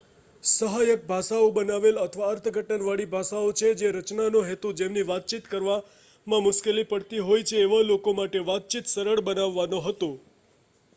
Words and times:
સહાયક 0.43 1.01
ભાષાઓ 1.09 1.49
બનાવેલ 1.57 1.99
અથવા 2.03 2.29
અર્થઘટન 2.29 2.85
વળી 2.85 3.07
ભાષાઓ 3.11 3.51
છે 3.53 3.69
જેની 3.75 3.93
રચના 3.97 4.31
નો 4.31 4.41
હેતુ 4.49 4.73
જેમને 4.75 5.05
વાતચીત 5.05 5.51
કરવામાં 5.51 6.45
મુશ્કેલી 6.45 6.89
પડતી 6.89 7.23
હોય 7.23 7.47
છે 7.47 7.63
એવા 7.63 7.87
લોકો 7.87 8.17
માટે 8.17 8.45
વાતચીત 8.45 8.93
સરળ 8.93 9.25
બનાવવાનો 9.25 9.85
હતો 9.85 10.15